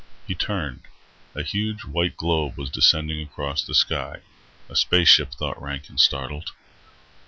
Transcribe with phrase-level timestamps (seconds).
[0.25, 0.81] He turned.
[1.35, 4.21] A huge, white globe was descending across the sky.
[4.67, 6.53] A space ship, thought Rankin, startled.